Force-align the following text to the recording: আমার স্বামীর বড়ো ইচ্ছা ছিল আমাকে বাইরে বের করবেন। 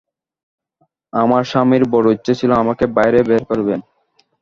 আমার 1.13 1.43
স্বামীর 1.51 1.83
বড়ো 1.93 2.09
ইচ্ছা 2.15 2.33
ছিল 2.39 2.51
আমাকে 2.63 2.85
বাইরে 2.97 3.19
বের 3.29 3.41
করবেন। 3.49 3.79